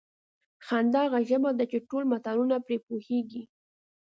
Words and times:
خندا 0.65 0.99
هغه 1.05 1.19
ژبه 1.29 1.49
ده 1.57 1.65
چې 1.71 1.77
ټول 1.89 2.03
ملتونه 2.11 2.55
پرې 2.65 2.77
پوهېږي. 2.87 3.43